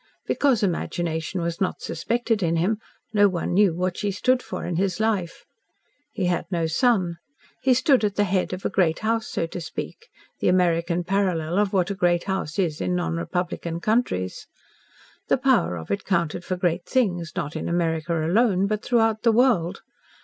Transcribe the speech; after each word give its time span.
Because 0.25 0.63
imagination 0.63 1.41
was 1.43 1.61
not 1.61 1.79
suspected 1.79 2.41
in 2.41 2.55
him, 2.55 2.79
no 3.13 3.29
one 3.29 3.53
knew 3.53 3.75
what 3.75 3.95
she 3.97 4.09
stood 4.09 4.41
for 4.41 4.65
in 4.65 4.77
his 4.77 4.99
life. 4.99 5.45
He 6.11 6.25
had 6.25 6.47
no 6.49 6.65
son; 6.65 7.17
he 7.61 7.75
stood 7.75 8.03
at 8.03 8.15
the 8.15 8.23
head 8.23 8.51
of 8.51 8.65
a 8.65 8.69
great 8.71 8.97
house, 9.05 9.27
so 9.27 9.45
to 9.45 9.61
speak 9.61 10.09
the 10.39 10.47
American 10.47 11.03
parallel 11.03 11.59
of 11.59 11.71
what 11.71 11.91
a 11.91 11.93
great 11.93 12.23
house 12.23 12.57
is 12.57 12.81
in 12.81 12.95
non 12.95 13.15
republican 13.15 13.79
countries. 13.79 14.47
The 15.27 15.37
power 15.37 15.77
of 15.77 15.91
it 15.91 16.03
counted 16.03 16.43
for 16.43 16.57
great 16.57 16.87
things, 16.87 17.33
not 17.35 17.55
in 17.55 17.69
America 17.69 18.25
alone, 18.25 18.65
but 18.65 18.81
throughout 18.81 19.21
the 19.21 19.31
world. 19.31 19.83